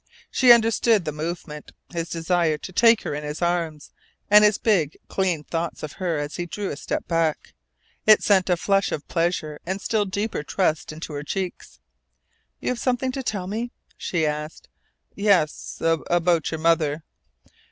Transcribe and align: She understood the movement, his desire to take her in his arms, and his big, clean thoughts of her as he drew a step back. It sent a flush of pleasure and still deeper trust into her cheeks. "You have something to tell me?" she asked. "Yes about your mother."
She 0.31 0.51
understood 0.51 1.05
the 1.05 1.11
movement, 1.11 1.73
his 1.91 2.09
desire 2.09 2.57
to 2.57 2.71
take 2.71 3.03
her 3.03 3.13
in 3.13 3.23
his 3.23 3.39
arms, 3.39 3.91
and 4.31 4.43
his 4.43 4.57
big, 4.57 4.97
clean 5.07 5.43
thoughts 5.43 5.83
of 5.83 5.91
her 6.01 6.17
as 6.17 6.37
he 6.37 6.47
drew 6.47 6.71
a 6.71 6.75
step 6.75 7.07
back. 7.07 7.53
It 8.07 8.23
sent 8.23 8.49
a 8.49 8.57
flush 8.57 8.91
of 8.91 9.07
pleasure 9.07 9.59
and 9.63 9.79
still 9.79 10.05
deeper 10.05 10.41
trust 10.41 10.91
into 10.91 11.13
her 11.13 11.21
cheeks. 11.23 11.79
"You 12.59 12.69
have 12.69 12.79
something 12.79 13.11
to 13.11 13.21
tell 13.21 13.45
me?" 13.45 13.69
she 13.95 14.25
asked. 14.25 14.69
"Yes 15.13 15.77
about 15.79 16.49
your 16.49 16.59
mother." 16.59 17.03